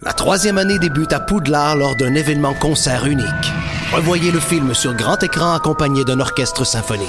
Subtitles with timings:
[0.00, 3.26] La troisième année débute à Poudlard lors d'un événement concert unique.
[3.92, 7.08] Revoyez le film sur grand écran accompagné d'un orchestre symphonique.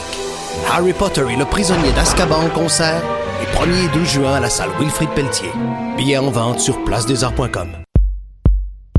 [0.71, 3.03] Harry Potter et le prisonnier d'Azkaban en concert,
[3.41, 5.51] les 1er et 12 juin à la salle Wilfrid Pelletier.
[5.97, 7.67] Billets en vente sur placedesarts.com.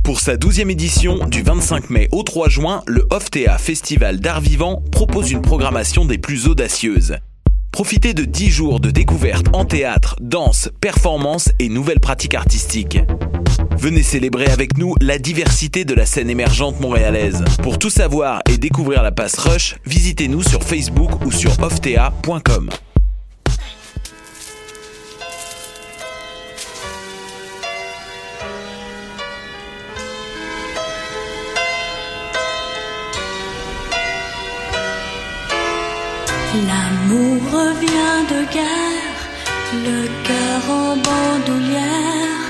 [0.05, 4.85] Pour sa 12e édition, du 25 mai au 3 juin, le OFTEA Festival d'art vivant
[4.93, 7.17] propose une programmation des plus audacieuses.
[7.81, 12.99] Profitez de 10 jours de découvertes en théâtre, danse, performance et nouvelles pratiques artistiques.
[13.79, 17.43] Venez célébrer avec nous la diversité de la scène émergente montréalaise.
[17.63, 22.69] Pour tout savoir et découvrir la passe Rush, visitez-nous sur Facebook ou sur oftea.com.
[36.53, 39.21] L'amour revient de guerre,
[39.73, 42.45] le cœur en bandoulière.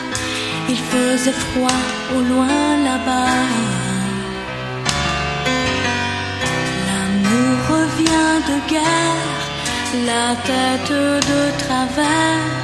[0.71, 1.83] Il faisait froid
[2.17, 3.45] au loin là-bas.
[6.87, 9.39] L'amour revient de guerre,
[10.07, 10.93] la tête
[11.33, 12.60] de travers,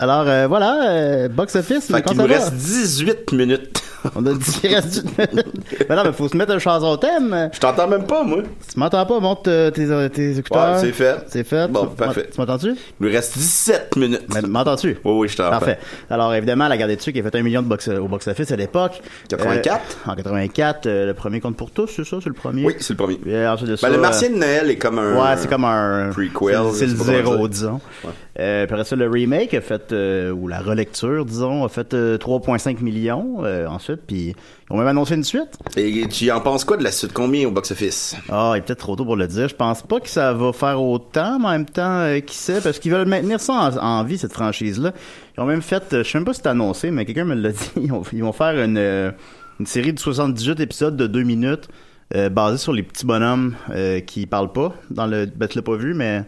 [0.00, 3.82] Alors euh, voilà, euh, box office, Fait quand nous reste 18 minutes.
[4.14, 5.46] On a dit qu'il reste une minute.
[5.90, 7.50] Mais non, mais faut se mettre une chanson au thème.
[7.52, 8.42] Je t'entends même pas, moi.
[8.72, 9.18] Tu m'entends pas?
[9.18, 10.74] Monte euh, tes, tes écouteurs.
[10.74, 11.16] Ouais, c'est fait.
[11.26, 11.66] C'est fait.
[11.66, 12.28] Bon, Tu- parfait.
[12.32, 12.68] Tu m'entends-tu?
[12.68, 12.76] Il
[13.06, 14.22] nous reste 17 minutes.
[14.32, 14.98] Mais M'entends-tu?
[15.04, 15.50] Oui, oui, je t'entends.
[15.50, 15.80] Parfait.
[16.08, 18.56] Alors, évidemment, la garde dessus qui a fait un million de box, au box-office à
[18.56, 19.00] l'époque.
[19.28, 19.80] 84?
[20.06, 22.18] Euh, en 84, euh, le premier compte pour tous, c'est ça?
[22.22, 22.64] C'est le premier?
[22.64, 23.18] Oui, c'est le premier.
[23.26, 25.14] Et ensuite de ça, Ben, le Martien euh, de Noël est comme un.
[25.16, 27.80] Ouais, c'est comme un prequel, C'est le zéro, disons.
[28.04, 28.10] Ouais.
[28.40, 31.92] Euh, puis après ça, le remake a fait euh, ou la relecture, disons, a fait
[31.94, 34.02] euh, 3,5 millions euh, ensuite.
[34.06, 35.58] Puis ils ont même annoncé une suite.
[35.76, 37.12] Et tu en penses quoi de la suite?
[37.12, 38.16] Combien au box-office?
[38.28, 39.48] Ah, il est peut-être trop tôt pour le dire.
[39.48, 42.60] Je pense pas que ça va faire autant, mais en même temps, euh, qui sait,
[42.60, 44.92] parce qu'ils veulent maintenir ça en, en vie cette franchise-là.
[45.36, 47.34] Ils ont même fait, euh, je sais même pas si c'est annoncé, mais quelqu'un me
[47.34, 47.58] l'a dit.
[47.82, 49.10] Ils, ont- ils vont faire une euh,
[49.58, 51.68] une série de 78 épisodes de 2 minutes
[52.14, 54.72] euh, basés sur les petits bonhommes euh, qui parlent pas.
[54.90, 56.22] Dans le, ben, tu l'as pas vu, mais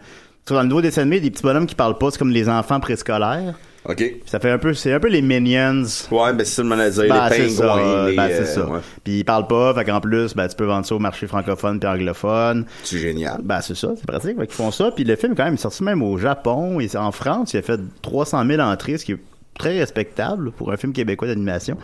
[0.46, 2.80] dans le nouveau dessin animé, des petits bonhommes qui parlent pas, c'est comme les enfants
[2.80, 3.54] préscolaires.
[3.88, 4.04] OK.
[4.26, 5.84] Ça fait un peu, c'est un peu les Minions.
[6.10, 8.16] Ouais, ben c'est ça le manager, Ben, les pingouins, les...
[8.16, 8.66] ben, c'est euh, ça.
[8.68, 8.80] ouais.
[9.02, 11.80] Puis ils parlent pas, fait qu'en plus, ben, tu peux vendre ça au marché francophone
[11.80, 12.66] puis anglophone.
[12.84, 13.40] C'est génial.
[13.42, 14.36] Ben, c'est ça, c'est pratique.
[14.38, 14.90] Fait qu'ils font ça.
[14.90, 17.54] Puis le film, quand même, est sorti même au Japon et en France.
[17.54, 19.18] Il a fait 300 000 entrées, ce qui est
[19.58, 21.78] très respectable pour un film québécois d'animation.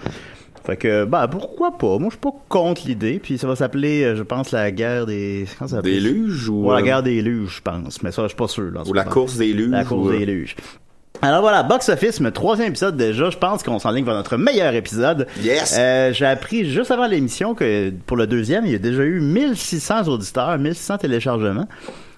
[0.67, 1.99] Fait que, ben, pourquoi pas?
[1.99, 3.21] Moi, je suis pas contre l'idée.
[3.23, 5.47] Puis ça va s'appeler, euh, je pense, la guerre des...
[5.59, 5.93] Comment ça s'appelle?
[5.93, 6.71] Des luges ou...
[6.71, 8.03] La euh, guerre des luges, je pense.
[8.03, 8.73] Mais ça, je suis pas sûr.
[8.73, 9.71] là, Ou la course des luges.
[9.71, 10.57] La course ou, euh, des luges.
[11.23, 13.31] Alors voilà, Box Office, mais troisième épisode déjà.
[13.31, 15.27] Je pense qu'on s'enligne vers notre meilleur épisode.
[15.41, 15.75] Yes!
[15.79, 19.21] Euh, J'ai appris juste avant l'émission que pour le deuxième, il y a déjà eu
[19.21, 21.69] 1600 auditeurs, 1600 téléchargements.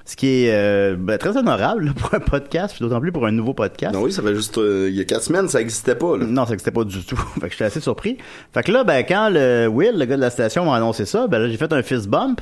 [0.09, 3.27] Ce qui est euh, ben, très honorable là, pour un podcast, puis d'autant plus pour
[3.27, 3.93] un nouveau podcast.
[3.93, 4.57] Non, oui, ça fait juste...
[4.57, 6.25] euh, il y a 4 semaines, ça existait pas, là.
[6.25, 7.17] Non, ça n'existait pas du tout.
[7.41, 8.17] fait que j'étais assez surpris.
[8.55, 11.27] Fait que là, ben, quand le Will, le gars de la station, m'a annoncé ça,
[11.27, 12.41] ben là, j'ai fait un fist bump.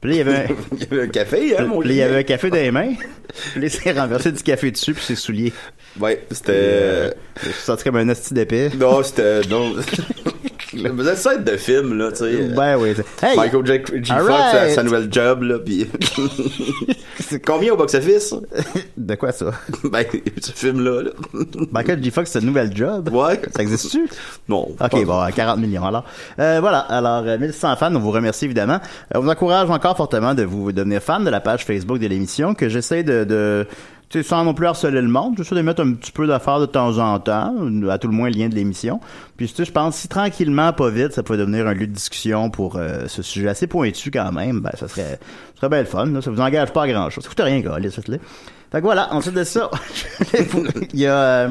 [0.00, 0.46] Puis là, il y avait un...
[0.76, 2.56] Il y avait un café, hein, mon Puis là, il y avait un café dans
[2.56, 2.94] les mains.
[2.94, 5.52] Puis là, il s'est renversé du café dessus, puis ses souliers.
[5.98, 6.52] Ouais, c'était...
[6.54, 7.10] Euh,
[7.42, 8.70] je suis sorti comme un hostie d'épée.
[8.78, 9.40] Non, c'était...
[9.48, 9.74] Non...
[10.74, 12.48] Vous ça de film, là, tu sais.
[12.56, 12.94] Ben oui.
[13.22, 13.36] Hey!
[13.36, 14.12] Michael J.
[14.12, 14.74] Fox, sa, right.
[14.74, 15.86] sa nouvelle job, là, pis...
[17.20, 18.34] C'est combien au box-office?
[18.96, 19.50] De quoi ça?
[19.84, 20.04] ben,
[20.40, 21.10] ce film-là, là.
[21.70, 22.10] Michael J.
[22.10, 23.10] Fox, c'est un nouvel job?
[23.12, 23.40] Ouais.
[23.54, 24.08] Ça existe-tu?
[24.48, 24.68] Non.
[24.80, 26.04] Ok, bon, à 40 millions alors.
[26.38, 28.80] Euh, voilà, alors euh, 1100 fans, on vous remercie évidemment.
[29.14, 32.06] Euh, on vous encourage encore fortement de vous devenir fan de la page Facebook de
[32.06, 33.24] l'émission, que j'essaie de...
[33.24, 33.66] de
[34.12, 36.66] sais, sans non plus harceler le monde, j'essaie de mettre un petit peu d'affaires de
[36.66, 37.54] temps en temps,
[37.90, 39.00] à tout le moins le lien de l'émission.
[39.36, 41.92] Puis tu sais, je pense si tranquillement, pas vite, ça pourrait devenir un lieu de
[41.92, 45.18] discussion pour euh, ce sujet assez pointu quand même, ben ça serait,
[45.54, 46.06] ça serait bien fun.
[46.06, 46.20] Là.
[46.22, 47.24] Ça vous engage pas à grand chose.
[47.24, 48.18] Ça coûte rien, gars, les faites-le.
[48.70, 49.70] Fait que voilà, ensuite de ça,
[50.94, 51.14] il y a...
[51.14, 51.48] euh,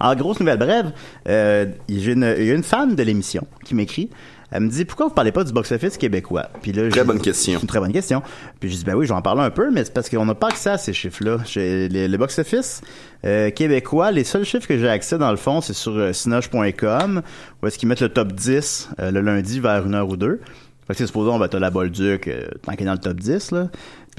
[0.00, 0.92] en grosse nouvelle brève,
[1.28, 4.10] euh, une- il y a une fan de l'émission qui m'écrit.
[4.50, 6.48] Elle me dit pourquoi vous parlez pas du box-office québécois?
[6.62, 7.54] Puis là, Très bonne question.
[7.54, 8.22] C'est une très bonne question.
[8.58, 10.48] Puis je dis ben oui, j'en parle un peu, mais c'est parce qu'on n'a pas
[10.48, 11.38] accès à ces chiffres-là.
[11.56, 12.82] Le, le box-office
[13.24, 17.22] euh, québécois, les seuls chiffres que j'ai accès dans le fond, c'est sur euh, Cinoche.com,
[17.62, 20.40] où est-ce qu'ils mettent le top 10 euh, le lundi vers une heure ou deux.
[20.86, 23.20] Fait que c'est supposons, ben, t'as la Bolduc, euh, tant qu'elle est dans le top
[23.20, 23.68] 10, là.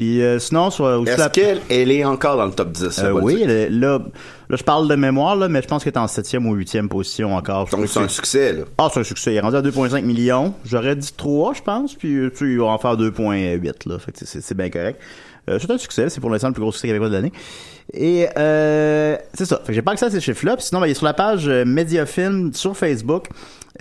[0.01, 2.97] Puis euh, sinon, sur, aussi Est-ce la- qu'elle elle est encore dans le top 10?
[3.03, 3.99] la euh, oui, elle est- là,
[4.49, 6.89] là, je parle de mémoire, là, mais je pense qu'elle est en septième ou huitième
[6.89, 7.67] position encore.
[7.69, 8.63] Donc, c'est un succès, là.
[8.79, 9.31] Ah, c'est un succès.
[9.33, 10.55] Il est rendu à 2,5 millions.
[10.65, 11.93] J'aurais dit 3, je pense.
[11.93, 13.99] Puis, euh, tu sais, il va en faire 2,8, là.
[13.99, 14.99] Fait que c'est, c'est bien correct.
[15.51, 16.09] Euh, c'est un succès.
[16.09, 17.31] C'est pour l'instant le plus gros succès québécois de l'année.
[17.93, 19.57] Et, euh, c'est ça.
[19.57, 20.55] Fait que j'ai pas accès à ces chiffres-là.
[20.57, 23.27] Puis sinon, ben, il est sur la page euh, Mediafilm sur Facebook.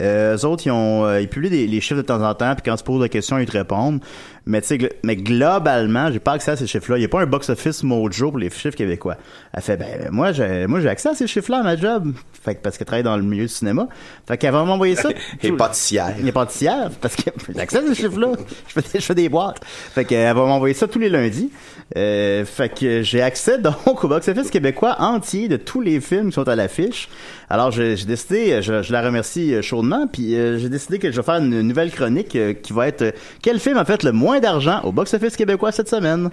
[0.01, 2.55] Euh, eux autres, ils ont, euh, ils publient des, les chiffres de temps en temps,
[2.55, 4.01] puis quand tu poses la question, ils te répondent.
[4.47, 6.99] Mais tu sais, gl- mais globalement, j'ai pas accès à ces chiffres-là.
[6.99, 9.17] Il y a pas un box-office mojo pour les chiffres québécois.
[9.53, 12.13] Elle fait, ben, moi, j'ai, moi, j'ai accès à ces chiffres-là à ma job.
[12.43, 13.87] Fait que, parce qu'elle travaille dans le milieu du cinéma.
[14.27, 15.11] Fait qu'elle va m'envoyer ça.
[15.43, 16.15] Et pâtissière.
[16.19, 18.33] il est pâtissière parce que j'ai accès à ces chiffres-là.
[18.69, 19.61] Je fais, des, je fais des boîtes.
[19.65, 21.51] Fait qu'elle va m'envoyer ça tous les lundis.
[21.97, 26.35] Euh, fait que j'ai accès donc au box-office québécois entier de tous les films qui
[26.35, 27.09] sont à l'affiche.
[27.49, 31.17] Alors j'ai j'ai décidé, je, je la remercie chaudement, puis euh, j'ai décidé que je
[31.17, 33.11] vais faire une nouvelle chronique euh, qui va être euh,
[33.43, 36.31] quel film a fait le moins d'argent au box-office québécois cette semaine.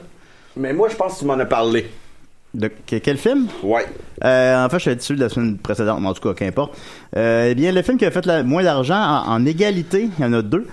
[0.55, 1.89] Mais moi, je pense que tu m'en as parlé.
[2.53, 3.47] De que- quel film?
[3.63, 3.85] Ouais.
[4.23, 6.77] euh, en fait, je suis dessus de la semaine précédente, mais en tout cas, qu'importe.
[7.15, 10.23] Euh, eh bien, le film qui a fait le moins d'argent en, en égalité, il
[10.23, 10.65] y en a deux.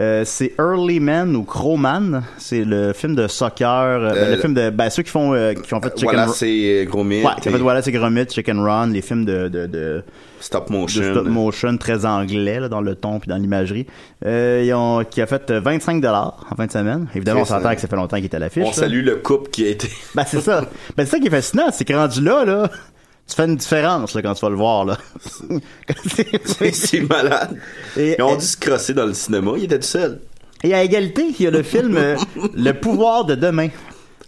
[0.00, 2.22] Euh, c'est Early Man ou Crowman.
[2.38, 3.68] C'est le film de soccer.
[3.70, 6.14] euh, ben, Euh, le film de ben, ceux qui font euh, qui ont fait Chicken
[6.14, 7.24] Voilà, c'est euh, gros mythe.
[7.24, 10.02] Ouais, qui ont fait voilà, c'est Gromit, Chicken Run, les films de de, de,
[10.40, 11.02] Stop de motion.
[11.12, 13.86] stop motion très anglais là, dans le ton puis dans l'imagerie.
[14.24, 17.06] Euh, ils ont qui a fait euh, 25 dollars en fin de semaine.
[17.14, 17.74] Évidemment, on s'entend ça.
[17.74, 18.62] que ça fait longtemps qu'il est à l'affiche.
[18.64, 18.72] On là.
[18.72, 19.88] salue le couple qui a été.
[20.14, 20.62] Ben c'est ça.
[20.96, 22.70] Ben c'est ça qui est fascinant, c'est que rendu là là,
[23.30, 24.98] tu fais une différence là, quand tu vas le voir là.
[26.72, 27.56] c'est malade.
[27.96, 29.52] Et- Ils ont dû se crosser dans le cinéma.
[29.56, 30.20] Il était tout seul.
[30.62, 32.16] Et à égalité, il y a le film euh,
[32.54, 33.68] Le pouvoir de demain.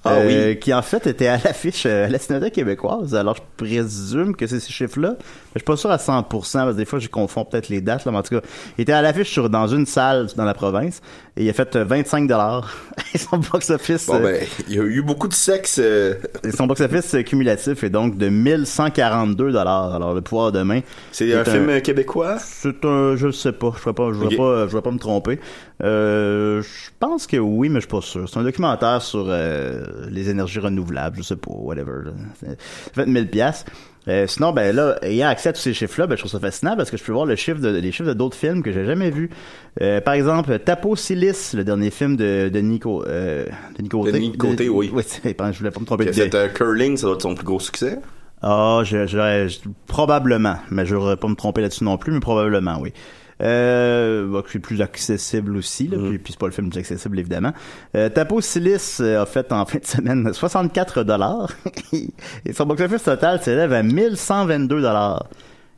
[0.05, 0.59] Ah euh, oui.
[0.59, 3.15] qui en fait était à l'affiche euh, à la Cinémathèque québécoise.
[3.15, 5.11] Alors je présume que c'est ces chiffres-là.
[5.19, 5.25] Mais
[5.57, 8.05] je suis pas sûr à 100%, parce que des fois je confonds peut-être les dates.
[8.05, 8.45] Là, mais en tout cas,
[8.79, 11.01] il était à l'affiche sur, dans une salle dans la province
[11.37, 12.75] et il a fait euh, 25 dollars.
[13.15, 15.79] Et son box-office, Bon, euh, ben, il y a eu beaucoup de sexe.
[15.79, 16.15] euh,
[16.45, 19.95] et son box-office euh, cumulatif est donc de 1142 dollars.
[19.95, 20.81] Alors le pouvoir de demain.
[21.11, 22.39] C'est est un film euh, québécois?
[22.39, 24.37] C'est un, je sais pas, je ne pas, je voudrais Ok.
[24.39, 25.39] pas, je voudrais pas me tromper.
[25.83, 28.29] Euh, je pense que oui, mais je suis pas sûr.
[28.29, 32.05] C'est un documentaire sur euh, les énergies renouvelables, je sais pas, whatever.
[32.07, 32.11] là.
[32.41, 32.47] C'est-
[32.95, 33.65] Ça fait 1000 pièces.
[34.27, 36.91] sinon, ben là, ayant accès à tous ces chiffres-là, ben, je trouve ça fascinant parce
[36.91, 39.11] que je peux voir le chiffre de, les chiffres de d'autres films que j'ai jamais
[39.11, 39.31] vus.
[39.81, 43.47] Euh, par exemple, Tapo Silis, le dernier film de, de Nico, euh,
[43.79, 44.91] de Nico Denis Côté, oui.
[44.93, 45.21] Oui, je
[45.59, 47.99] voulais pas me tromper de euh, Curling, ça doit être son plus gros succès?
[48.45, 52.19] ah, je, je- je- probablement, mais je voudrais pas me tromper là-dessus non plus, mais
[52.19, 52.93] probablement, oui.
[53.43, 56.81] Euh, bah, c'est plus accessible aussi, là, puis, puis c'est pas le film le plus
[56.81, 57.53] accessible évidemment.
[57.97, 61.51] Euh, Tapo Silis euh, a fait en fin de semaine 64 dollars
[61.93, 65.29] et son box-office total s'élève à 1122 dollars.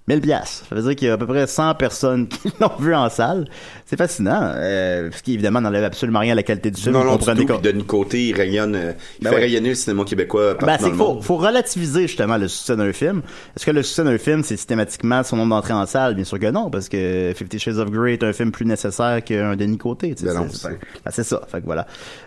[0.06, 0.66] 1000 piastres.
[0.68, 3.08] Ça veut dire qu'il y a à peu près 100 personnes qui l'ont vu en
[3.08, 3.46] salle.
[3.86, 6.92] C'est fascinant, euh, parce qu'évidemment, n'enlève absolument rien à la qualité du film.
[6.94, 7.34] non, non, du tout.
[7.46, 9.42] Puis Denis Côté, il rayonne, euh, il Ben fait ouais.
[9.42, 11.22] rayonner le cinéma québécois partout Ben, dans c'est le qu'il faut, monde.
[11.24, 13.22] faut relativiser justement le succès d'un film.
[13.56, 16.14] Est-ce que le succès d'un film, c'est systématiquement son nombre d'entrées en salle?
[16.14, 19.22] Bien sûr que non, parce que Fifty Shades of Grey est un film plus nécessaire
[19.24, 20.14] qu'un Denis Côté.
[20.14, 20.76] tu sais, Ben non, c'est- ben,
[21.10, 21.40] c'est ça.
[21.50, 21.86] Fait que voilà.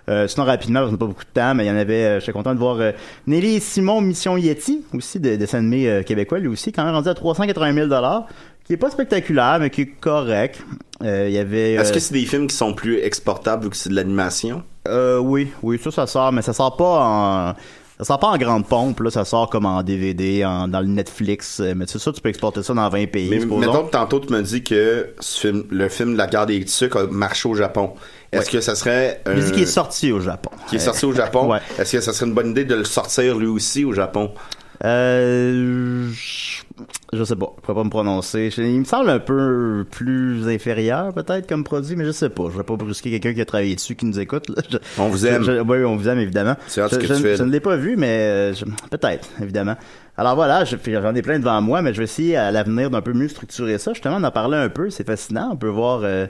[0.09, 1.93] Euh, sinon, rapidement, parce qu'on n'a pas beaucoup de temps, mais il y en avait,
[2.05, 2.91] euh, j'étais content de voir euh,
[3.27, 7.09] Nelly et Simon Mission Yeti, aussi de animé euh, québécois, lui aussi, quand même rendu
[7.09, 7.87] à 380 000
[8.65, 10.61] qui est pas spectaculaire, mais qui est correct.
[11.03, 11.73] Euh, Il y avait...
[11.73, 14.63] Est-ce euh, que c'est des films qui sont plus exportables ou que c'est de l'animation?
[14.87, 17.53] euh, oui, oui, ça, ça sort, mais ça sort pas en,
[17.97, 20.87] ça sort pas en grande pompe, là, ça sort comme en DVD, en, dans le
[20.87, 23.83] Netflix, euh, mais tu sais, ça, tu peux exporter ça dans 20 pays, Mais mettons
[23.85, 26.97] que tantôt tu me dis que ce film, le film de la guerre des sucres
[26.97, 27.93] a marché au Japon.
[28.31, 28.51] Est-ce Ouais.
[28.53, 30.49] que ça serait un- qu'il est sorti au Japon.
[30.69, 31.49] qui est sorti au Japon?
[31.51, 31.59] Ouais.
[31.79, 34.31] Est-ce que ça serait une bonne idée de le sortir lui aussi au Japon?
[34.85, 36.07] Euh,
[37.13, 38.49] je, sais pas, je pourrais pas me prononcer.
[38.57, 42.43] Il me semble un peu plus inférieur, peut-être, comme produit, mais je sais pas.
[42.51, 44.61] Je vais pas brusquer quelqu'un qui a travaillé dessus, qui nous écoute, là.
[44.69, 45.43] Je- On vous aime.
[45.43, 46.55] je- oui, on vous aime, évidemment.
[46.67, 48.53] Je, ce que je- tu fais, je ne l'ai pas vu, mais euh,
[48.91, 49.75] peut-être, évidemment.
[50.17, 53.13] Alors voilà, j'en ai plein devant moi, mais je vais essayer à l'avenir d'un peu
[53.13, 53.93] mieux structurer ça.
[53.93, 55.49] Justement, on en parlait un peu, c'est fascinant.
[55.53, 56.25] On peut voir euh,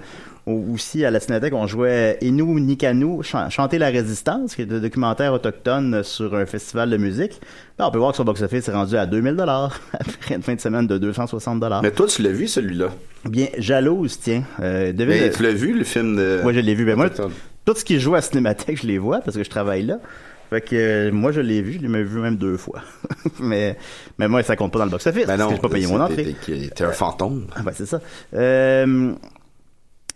[0.48, 4.80] aussi à la Cinémathèque, on jouait Inou Nikanu, Chan- Chanter la Résistance, qui est un
[4.80, 7.40] documentaire autochtone sur un festival de musique.
[7.78, 10.56] Là, on peut voir que son box-office est rendu à 2000 dollars après une fin
[10.56, 11.82] de semaine de 260 dollars.
[11.84, 12.90] Mais toi, tu l'as vu celui-là?
[13.26, 14.44] Bien jalouse, tiens.
[14.62, 16.40] Euh, devine- Mais tu l'as vu le film de.
[16.44, 16.86] moi, je l'ai vu.
[16.86, 19.84] Ben, moi, tout ce qui joue à Cinémathèque, je les vois parce que je travaille
[19.84, 20.00] là.
[20.50, 21.74] Fait que euh, moi, je l'ai vu.
[21.74, 22.82] Je l'ai même vu même deux fois.
[23.42, 23.76] mais,
[24.18, 25.88] mais moi, ça compte pas dans le box-office Ben parce non, que j'ai pas payé
[25.88, 26.36] mon entrée.
[26.74, 27.48] T'es un fantôme.
[27.54, 28.00] Ah, ben, c'est ça.
[28.34, 29.12] Euh,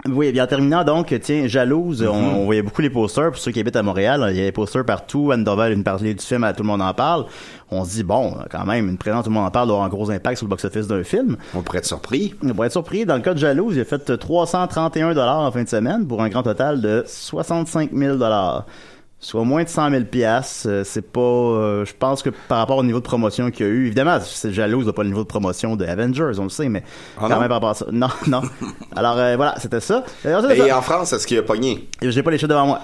[0.10, 2.36] Oui, et bien en terminant donc, tiens, Jalouse, on, Mm-hmm.
[2.36, 4.51] on voyait beaucoup les posters, pour ceux qui habitent à Montréal, il y a des
[4.51, 7.25] posters partout, Anne Dorval, une partie du film, à tout le monde en parle.
[7.70, 9.89] On se dit, bon, quand même, une présence, tout le monde en parle, avoir un
[9.89, 11.38] gros impact sur le box-office d'un film.
[11.53, 12.34] On pourrait être surpris.
[12.43, 15.51] On pourrait être surpris, dans le cas de Jalouse, il a fait 331 dollars en
[15.51, 18.65] fin de semaine pour un grand total de 65 000 dollars.
[19.23, 20.65] Soit moins de 100 000 piastres.
[20.67, 23.69] Euh, C'est pas, euh, je pense que par rapport au niveau de promotion qu'il y
[23.69, 26.49] a eu, évidemment, c'est Jalouse n'a pas le niveau de promotion de Avengers, on le
[26.49, 26.81] sait, mais
[27.17, 27.39] Ah quand non?
[27.39, 27.85] même par rapport à ça.
[27.91, 28.41] Non, non.
[28.95, 30.03] Alors euh, voilà, c'était ça.
[30.25, 31.87] Euh, ensuite de Et ça- en France, est-ce qu'il a pogné?
[32.01, 32.79] j'ai pas les chiffres devant moi.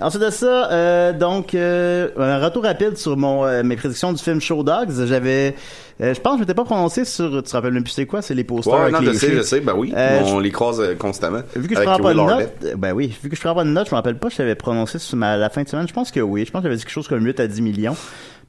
[0.00, 4.22] Ensuite de ça, euh, donc euh, un retour rapide sur mon euh, mes prédictions du
[4.22, 5.06] film Show Dogs.
[5.06, 5.56] J'avais,
[6.00, 7.30] euh, je pense, que je m'étais pas prononcé sur.
[7.42, 8.74] Tu te rappelles même plus c'est quoi C'est les posters.
[8.74, 9.92] Ouais, avec non, les je sais, je sais, ben oui.
[9.96, 11.42] Euh, on les croise euh, constamment.
[11.54, 13.70] Vu que je prends pas de euh, ben oui, vu que je prends pas de
[13.70, 15.86] notes, je me rappelle pas, je t'avais prononcé sur ma, la fin de semaine.
[15.88, 16.44] Je pense que oui.
[16.46, 17.96] Je pense que j'avais dit quelque chose comme 8 à 10 millions.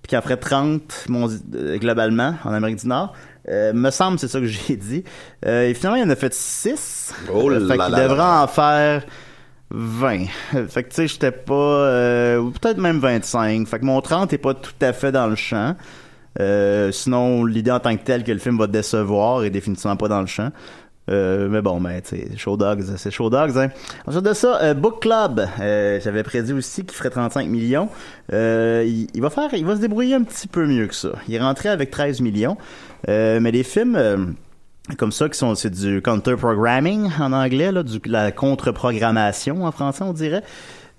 [0.02, 3.14] Puis ferait 30 mon- euh, globalement en Amérique du Nord.
[3.50, 5.04] Euh, me semble c'est ça que j'ai dit.
[5.46, 7.14] Euh, et finalement, il en a fait 6.
[7.34, 9.04] Oh là fait là qu'il devrait en faire
[9.70, 10.26] 20.
[10.70, 11.54] fait que tu sais, j'étais pas...
[11.54, 13.68] euh, peut-être même 25.
[13.68, 15.76] Fait que mon 30 est pas tout à fait dans le champ.
[16.40, 20.08] Euh, sinon, l'idée en tant que telle que le film va décevoir est définitivement pas
[20.08, 20.50] dans le champ.
[21.10, 23.70] Euh, mais bon, ben, tu Show Dogs, c'est Show Dogs, hein.
[24.06, 27.90] Ensuite de ça, euh, Book Club, j'avais prédit aussi qu'il ferait 35 millions.
[28.32, 31.10] Il, va faire, il va se débrouiller un petit peu mieux que ça.
[31.28, 32.58] Il est rentré avec 13 millions.
[33.08, 34.36] Mais les films,
[34.98, 39.72] comme ça qui sont c'est du counter programming en anglais là du la contre-programmation en
[39.72, 40.44] français on dirait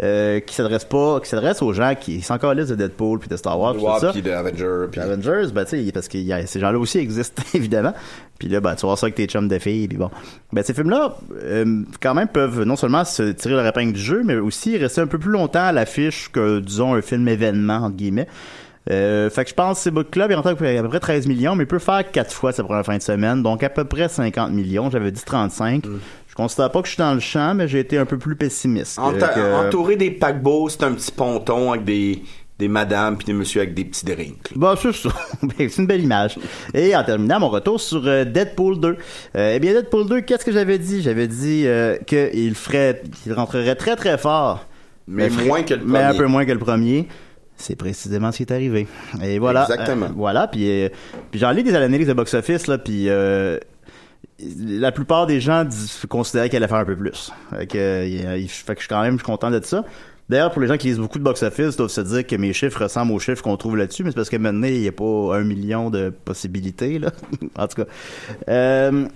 [0.02, 3.37] euh, qui s'adresse pas qui s'adresse aux gens qui sont encore de Deadpool puis de
[3.37, 5.00] Star Wars puis ça puis de Avenger, puis...
[5.00, 7.94] Avengers, ben, tu sais, parce que y a- ces gens-là aussi existent, évidemment.
[8.38, 10.11] Puis là, ben, tu voir ça avec tes chums de filles, puis bon.
[10.52, 14.23] Ben, ces films-là, euh, quand même, peuvent non seulement se tirer leur épingle du jeu,
[14.25, 17.97] mais aussi rester un peu plus longtemps à l'affiche que, disons, un film événement, entre
[17.97, 18.26] guillemets.
[18.90, 21.54] Euh, fait que je pense que Book Club, il rentre à peu près 13 millions,
[21.54, 24.09] mais il peut faire 4 fois sa première fin de semaine, donc à peu près
[24.09, 24.90] 50 millions.
[24.90, 25.85] J'avais dit 35.
[25.85, 25.90] Je
[26.42, 28.99] considère pas que je suis dans le champ, mais j'ai été un peu plus pessimiste.
[28.99, 32.22] Enta- que- que- Entouré des paquebots, c'est un petit ponton avec des,
[32.58, 34.52] des madames puis des messieurs avec des petits drinks.
[34.56, 35.08] Bah, c'est ça.
[35.42, 36.38] Ben, c'est une belle image.
[36.75, 38.96] Et en terminant, mon retour sur euh, Deadpool 2.
[39.37, 41.02] Euh, eh bien, Deadpool 2, qu'est-ce que j'avais dit?
[41.02, 44.66] J'avais dit euh, qu'il ferait, qu'il rentrerait très très fort.
[45.08, 46.18] Mais moins que le Mais un premier.
[46.18, 47.08] peu moins que le premier.
[47.56, 48.87] C'est précisément ce qui est arrivé.
[49.22, 49.62] Et voilà.
[49.70, 50.08] Exactement.
[50.16, 50.46] Voilà.
[50.49, 50.88] Puis,
[51.30, 53.08] puis j'en lis des analyses de box-office, là, puis...
[54.58, 55.64] la plupart des gens
[56.08, 57.32] considéraient qu'elle allait faire un peu plus.
[57.50, 58.06] Fait que,
[58.38, 59.84] il- fait que je suis quand même je suis content de ça.
[60.28, 62.82] D'ailleurs, pour les gens qui lisent beaucoup de box-office, doivent se dire que mes chiffres
[62.84, 65.37] ressemblent aux chiffres qu'on trouve là-dessus, mais c'est parce que maintenant, il n'y a pas
[65.37, 67.11] un million de possibilités, là.
[67.58, 67.88] en tout cas.
[68.49, 69.06] Euh,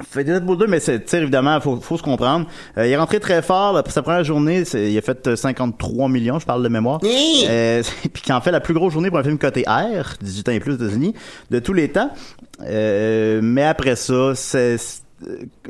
[0.00, 2.46] fait Deadpool 2, mais c'est, évidemment, faut, faut se comprendre.
[2.78, 5.36] Euh, il est rentré très fort, là, pour sa première journée, il a fait euh,
[5.36, 7.00] 53 millions, je parle de mémoire.
[7.04, 7.82] Euh,
[8.12, 10.52] puis qui en fait la plus grosse journée pour un film côté R, 18 ans
[10.52, 11.14] et plus aux États-Unis,
[11.50, 12.10] de tous les temps.
[12.62, 14.76] Euh, mais après ça, c'est,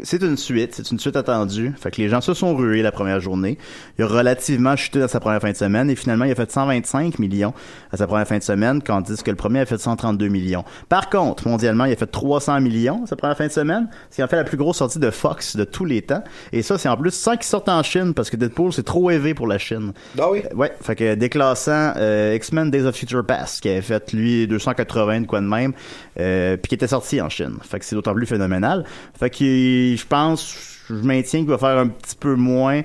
[0.02, 1.72] c'est une suite, c'est une suite attendue.
[1.78, 3.58] Fait que les gens se sont rués la première journée.
[3.98, 6.50] Il a relativement chuté dans sa première fin de semaine et finalement il a fait
[6.50, 7.52] 125 millions
[7.90, 10.64] à sa première fin de semaine, tandis que le premier a fait 132 millions.
[10.88, 14.22] Par contre, mondialement, il a fait 300 millions sa première fin de semaine, ce qui
[14.22, 16.22] en fait la plus grosse sortie de Fox de tous les temps.
[16.52, 19.10] Et ça, c'est en plus sans qu'il sorte en Chine parce que Deadpool c'est trop
[19.10, 19.92] élevé pour la Chine.
[20.18, 20.42] Ah oui?
[20.44, 24.46] Euh, Ouais, fait que déclassant euh, X-Men Days of Future Past qui avait fait lui
[24.46, 25.72] 280 de quoi de même,
[26.20, 27.56] euh, puis qui était sorti en Chine.
[27.62, 28.84] Fait que c'est d'autant plus phénoménal.
[29.18, 32.82] Fait que je pense, je maintiens qu'il va faire un petit peu moins.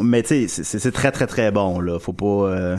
[0.00, 1.98] Mais tu sais, c'est- très très très bon là.
[1.98, 2.76] Faut pas, euh.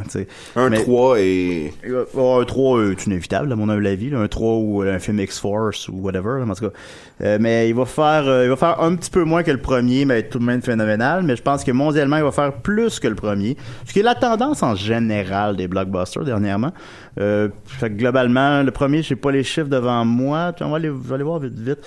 [0.55, 1.71] Un Mais- 3 et...
[1.87, 4.17] euh, oh, un 3 euh, est inévitable à mon humble avis là.
[4.17, 6.73] un 3 ou un film X-Force ou whatever là, en tout cas
[7.21, 9.59] Euh, mais il va faire euh, il va faire un petit peu moins que le
[9.61, 12.99] premier mais tout de même phénoménal mais je pense que mondialement il va faire plus
[12.99, 16.71] que le premier ce qui est la tendance en général des blockbusters dernièrement
[17.15, 17.51] fait
[17.91, 21.37] que globalement le premier j'ai pas les chiffres devant moi aller, je vais aller voir
[21.37, 21.77] vite vite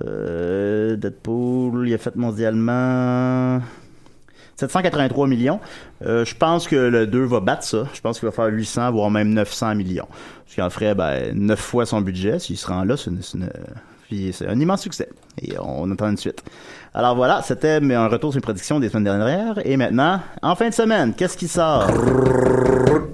[0.00, 3.60] euh, Deadpool il a fait mondialement
[4.56, 5.60] 783 millions.
[6.04, 7.84] Euh, je pense que le 2 va battre ça.
[7.94, 10.08] Je pense qu'il va faire 800, voire même 900 millions.
[10.46, 12.38] Ce qui en ferait ben, 9 fois son budget.
[12.38, 13.10] S'il se rend là, c'est
[14.32, 15.08] c'est un immense succès.
[15.40, 16.42] Et on attend une suite.
[16.92, 19.66] Alors voilà, c'était un retour sur les prédictions des semaines dernières.
[19.66, 21.90] Et maintenant, en fin de semaine, qu'est-ce qui sort?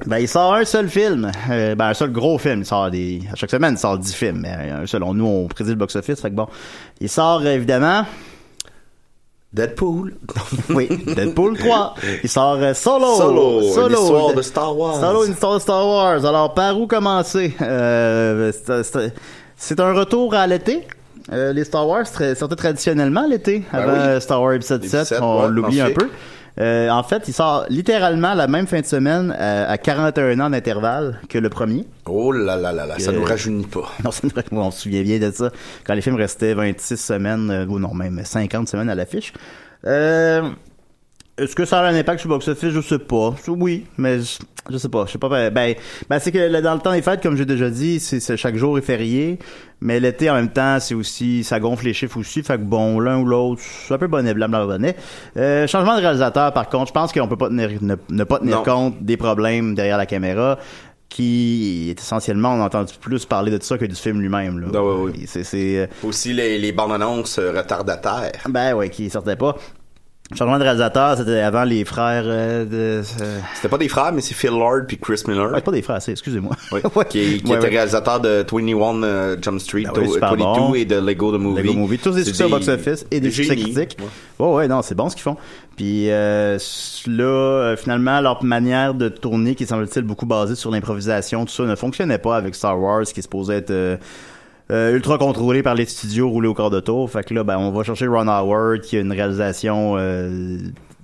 [0.09, 1.31] Ben, il sort un seul film.
[1.51, 2.61] Euh, ben, un seul gros film.
[2.61, 4.39] Il sort des, à chaque semaine, il sort 10 films.
[4.41, 5.03] Mais un seul.
[5.03, 6.21] Nous, on prédit le box-office.
[6.23, 6.47] Fait que bon.
[6.99, 8.07] Il sort, évidemment,
[9.53, 10.15] Deadpool.
[10.71, 11.95] oui, Deadpool 3.
[12.23, 13.17] Il sort euh, solo.
[13.17, 14.99] Solo, l'histoire de Star Wars.
[14.99, 16.25] Solo, une histoire de Star Wars.
[16.25, 17.55] Alors, par où commencer?
[17.61, 18.51] Euh,
[19.57, 20.87] c'est- un retour à l'été.
[21.31, 23.99] Euh, les Star Wars sortaient traditionnellement l'été, Ben avant oui.
[23.99, 25.01] euh, Star Wars épisode 7.
[25.01, 26.09] Épisode, on ouais, l'oublie un peu.
[26.61, 30.51] Euh, en fait, il sort littéralement la même fin de semaine euh, à 41 ans
[30.51, 31.87] d'intervalle que le premier.
[32.07, 33.89] Oh là là là là, ça Euh, nous rajeunit pas.
[34.05, 35.51] Non, c'est vrai, on se souvient bien de ça.
[35.85, 39.33] Quand les films restaient 26 semaines, euh, ou non, même 50 semaines à l'affiche.
[39.87, 40.43] Euh,
[41.39, 42.71] est-ce que ça a un impact sur le box-office?
[42.71, 43.35] Je sais pas.
[43.49, 44.39] Oui, mais je,
[44.71, 45.05] je sais pas.
[45.07, 45.29] Je sais pas.
[45.29, 45.75] Ben, ben,
[46.09, 48.77] ben, c'est que dans le temps des fêtes, comme j'ai déjà dit, c'est, chaque jour
[48.79, 49.39] est férié.
[49.81, 52.43] Mais l'été, en même temps, c'est aussi, ça gonfle les chiffres aussi.
[52.43, 54.97] Fait que bon, l'un ou l'autre, c'est un peu bonnet blanc, bonnet.
[55.37, 58.39] Euh, changement de réalisateur, par contre, je pense qu'on peut pas tenir, ne, ne pas
[58.41, 58.63] tenir Non.
[58.65, 60.59] compte des problèmes derrière la caméra
[61.09, 64.67] qui est essentiellement on a entendu plus parler de ça que du film lui-même là.
[64.75, 65.13] Ah ouais, ouais.
[65.27, 68.33] C'est euh, Aussi les, les bandes annonces euh, retardataires.
[68.47, 69.57] ben ouais qui sortait pas.
[70.37, 74.21] Changement de réalisateur, c'était avant les frères euh, de euh, C'était pas des frères, mais
[74.21, 75.51] c'est Phil Lord puis Chris Miller.
[75.51, 76.55] ouais, pas des frères, c'est excusez-moi.
[76.71, 77.05] Oui, Ouais.
[77.07, 77.71] qui, qui Ouais, était ouais.
[77.77, 80.75] réalisateur de 21 euh, Jump Street, Ah oui, to- super 22 bon.
[80.75, 81.63] et de Lego the Movie.
[81.63, 83.97] Lego Movie, tous des succès au box-office et des succès critiques.
[84.39, 84.47] Ouais.
[84.47, 85.39] Ouais, non, c'est bon ce qu'ils font.
[85.77, 86.59] Puis euh,
[87.07, 91.75] là, finalement, leur manière de tourner, qui semble-t-il beaucoup basée sur l'improvisation, tout ça, ne
[91.75, 93.71] fonctionnait pas avec Star Wars, qui est supposé être
[94.71, 97.11] euh, euh, ultra contrôlé par les studios roulés au corps de tour.
[97.11, 100.59] Fait que là, ben, on va chercher Ron Howard, qui a une réalisation euh,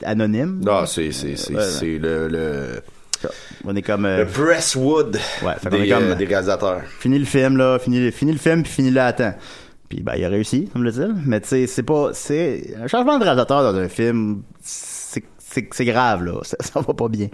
[0.04, 0.60] anonyme.
[0.68, 1.64] Ah, c'est, c'est, c'est, Ouais, ouais.
[1.66, 2.82] c'est le, le,
[3.64, 4.04] On est comme...
[4.04, 6.82] euh, le Presswood Ouais, fait des, est comme- euh, des réalisateurs.
[6.98, 9.34] fini le film là, fini, fini le film puis fini le à temps.
[9.88, 11.14] Puis ben il a réussi, semble-t-il.
[11.26, 15.22] Mais tu sais, c'est pas c'est un changement de réalisateur dans un film, c'est
[15.70, 17.28] c'est grave là, ça, ça va pas bien.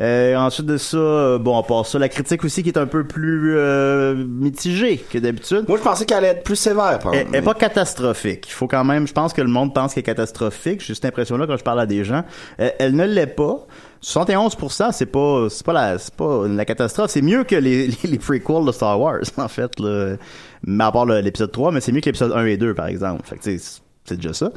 [0.00, 2.86] Euh, ensuite de ça, euh, bon à part ça, la critique aussi qui est un
[2.86, 5.64] peu plus euh, mitigée que d'habitude.
[5.68, 7.36] Moi, je pensais qu'elle allait être plus sévère, par Elle, exemple.
[7.36, 8.46] elle est pas catastrophique.
[8.48, 10.80] Il faut quand même, je pense que le monde pense qu'elle est catastrophique.
[10.84, 12.24] J'ai cette impression-là quand je parle à des gens.
[12.58, 13.66] Elle, elle ne l'est pas.
[14.02, 17.10] 71%, c'est pas, c'est pas la, c'est pas la catastrophe.
[17.10, 20.16] C'est mieux que les, les, les prequels de Star Wars, en fait, là.
[20.64, 23.22] Mais à part l'épisode 3, mais c'est mieux que l'épisode 1 et 2, par exemple.
[23.24, 23.58] Fait que,
[24.04, 24.50] c'est déjà ça.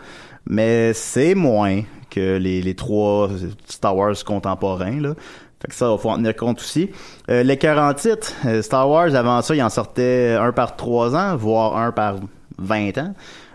[0.48, 3.30] Mais c'est moins que les, les trois
[3.68, 5.14] Star Wars contemporains, là.
[5.62, 6.92] Fait que ça, faut en tenir compte aussi.
[7.30, 11.16] Euh, L'écœur en titre, euh, Star Wars, avant ça, il en sortait un par trois
[11.16, 12.18] ans, voire un par
[12.58, 13.14] 20 ans.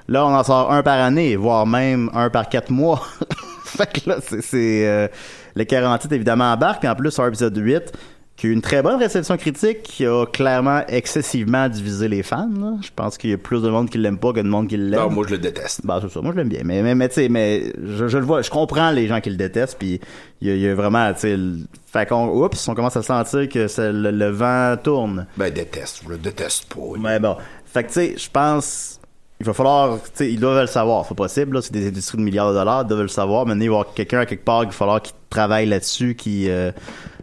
[0.08, 3.00] Là, on en sort un par année, voire même un par quatre mois.
[3.64, 4.86] fait que là, c'est...
[4.88, 5.06] euh,
[5.54, 6.80] L'écœur en titre, évidemment, embarque.
[6.80, 7.92] Puis en plus, sur épisode 8,
[8.40, 12.48] qui a eu une très bonne réception critique, qui a clairement excessivement divisé les fans.
[12.58, 12.72] là.
[12.80, 14.78] Je pense qu'il y a plus de monde qui l'aime pas que de monde qui
[14.78, 14.98] l'aime.
[14.98, 15.82] Non, moi, je le déteste.
[15.84, 16.22] Bah, c'est ça.
[16.22, 16.62] Moi, je l'aime bien.
[16.64, 19.28] Mais, mais, mais tu sais, mais, je, je le vois, je comprends les gens qui
[19.28, 20.00] le détestent, puis
[20.40, 21.58] il y a, il y a vraiment, tu sais, le-
[21.92, 25.26] fait qu'on, oups, on commence à sentir que le vent tourne.
[25.36, 26.00] Ben, déteste.
[26.04, 26.80] Je le déteste pas.
[26.98, 27.36] Mais bon.
[27.66, 28.99] Fait que, tu sais, je pense,
[29.40, 31.06] il va falloir, ils doivent le savoir.
[31.08, 31.62] C'est possible, là.
[31.62, 33.46] C'est des industries de milliards de dollars, ils doivent le savoir.
[33.46, 36.14] Maintenant, il va y avoir quelqu'un à quelque part qu'il va falloir qu'il travaille là-dessus,
[36.14, 36.70] qui, euh,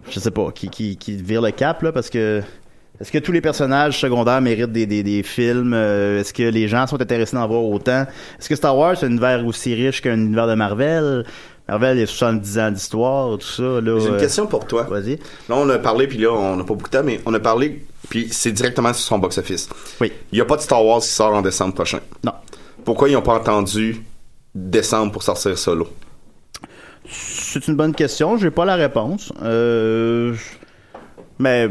[0.10, 2.42] je sais pas, qui, qui, qui vire le cap, là, parce que,
[3.00, 5.74] est-ce que tous les personnages secondaires méritent des, des, des films?
[5.76, 8.08] Euh, Est-ce que les gens sont intéressés d'en voir autant?
[8.40, 11.24] Est-ce que Star Wars c'est un univers aussi riche qu'un univers de Marvel?
[11.68, 13.64] Marvel, il y a 70 ans d'histoire, tout ça.
[13.64, 14.84] Là, J'ai une euh, question pour toi.
[14.84, 15.20] Vas-y.
[15.50, 17.40] Là, on a parlé, puis là, on n'a pas beaucoup de temps, mais on a
[17.40, 19.70] parlé, puis c'est directement sur son box-office.
[20.00, 20.14] Oui.
[20.32, 22.00] Il n'y a pas de Star Wars qui sort en décembre prochain.
[22.24, 22.34] Non.
[22.86, 24.02] Pourquoi ils n'ont pas entendu
[24.56, 25.88] décembre pour sortir solo?
[27.10, 28.38] C'est une bonne question.
[28.38, 29.34] J'ai pas la réponse.
[29.44, 30.34] Euh,
[31.40, 31.70] mais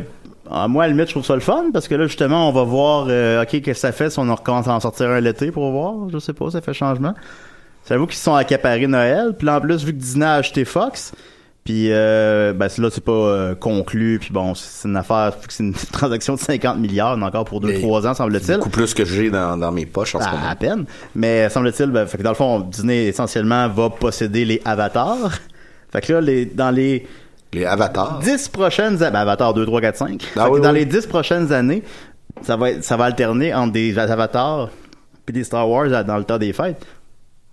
[0.50, 2.52] à moi, à la limite, je trouve ça le fun parce que là, justement, on
[2.52, 5.10] va voir, euh, ok, qu'est-ce que ça fait si on en recommence à en sortir
[5.10, 6.08] un l'été pour voir.
[6.10, 7.14] Je sais pas, ça fait changement.
[7.88, 9.34] J'avoue qu'ils sont accaparés Noël.
[9.38, 11.12] Puis en plus, vu que Disney a acheté Fox,
[11.64, 14.18] puis euh, ben là, c'est pas euh, conclu.
[14.20, 18.06] Puis bon, c'est une affaire, c'est une transaction de 50 milliards, encore pour Mais 2-3
[18.08, 18.56] ans, semble-t-il.
[18.58, 20.48] Beaucoup plus que j'ai dans, dans mes poches en ce À, moment.
[20.48, 20.84] à peine.
[21.14, 25.32] Mais semble-t-il, ben, fait que dans le fond, Disney essentiellement va posséder les avatars.
[25.92, 27.06] Fait que là, les, dans les
[27.52, 28.18] Les avatars.
[28.18, 30.22] 10 prochaines années, ben, Avatar 2, 3, 4, 5.
[30.36, 30.80] Ah oui, dans oui.
[30.80, 31.82] les 10 prochaines années,
[32.42, 34.68] ça va, être- ça va alterner entre des avatars
[35.24, 36.84] puis des Star Wars dans le temps des fêtes.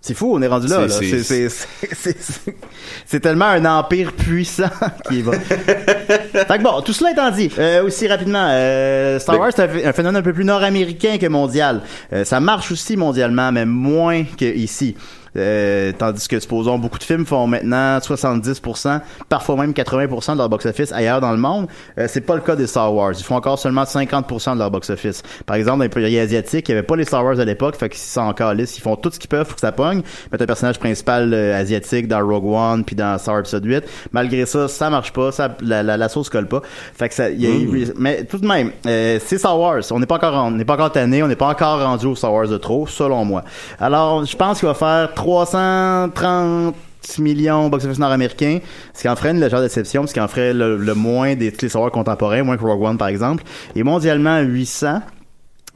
[0.06, 0.80] C'est fou, on est rendu là.
[0.82, 0.88] là.
[3.06, 4.68] C'est- tellement un empire puissant
[5.08, 5.32] qui va.
[5.32, 9.92] fait que bon, tout cela étant dit, euh, aussi rapidement, euh, Star Wars c'est un
[9.94, 11.80] phénomène un peu plus nord-américain que mondial.
[12.12, 14.94] Euh, ça marche aussi mondialement, mais moins qu'ici.
[15.36, 20.48] Euh, tandis que, supposons, beaucoup de films font maintenant 70%, parfois même 80% de leur
[20.48, 21.66] box-office ailleurs dans le monde.
[21.98, 23.12] Euh, c'est pas le cas des Star Wars.
[23.16, 25.22] Ils font encore seulement 50% de leur box-office.
[25.46, 27.76] Par exemple, dans les pays asiatiques, il y avait pas les Star Wars à l'époque,
[27.76, 30.02] fait qu'ils sont encore Ils font tout ce qu'ils peuvent pour que ça pogne.
[30.32, 33.84] Mettent un personnage principal euh, asiatique dans Rogue One puis dans Star Wars Episode 8.
[34.12, 36.62] Malgré ça, ça marche pas, ça, la, la, la sauce colle pas.
[36.96, 39.82] Fait que ça, y a- mais tout de même, euh, c'est Star Wars.
[39.90, 42.14] On n'est pas encore, on n'est pas encore tanné, on n'est pas encore rendu au
[42.14, 43.42] Star Wars de trop, selon moi.
[43.80, 46.74] Alors, je pense qu'il va faire 330
[47.18, 48.58] millions box-office nord-américain,
[48.94, 51.52] ce qui en ferait une légère déception, ce qui en ferait le, le moins des
[51.74, 53.42] Wars contemporains, moins que Rogue One par exemple,
[53.74, 55.00] et mondialement 800,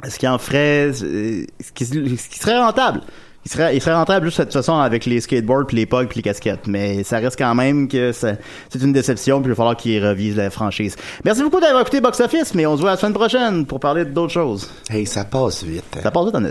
[0.09, 3.01] ce qui en ferait, euh, ce qui, ce qui serait rentable.
[3.47, 6.05] Il serait, il serait rentable juste de toute façon avec les skateboards, puis les pugs,
[6.07, 6.67] puis les casquettes.
[6.67, 8.37] Mais ça reste quand même que c'est
[8.83, 10.97] une déception, puis il va falloir qu'il revise la franchise.
[11.25, 14.05] Merci beaucoup d'avoir écouté Box Office, mais on se voit la semaine prochaine pour parler
[14.05, 14.69] d'autres choses.
[14.91, 15.85] Hey, ça passe vite.
[15.97, 16.01] hein.
[16.03, 16.45] Ça passe vite en.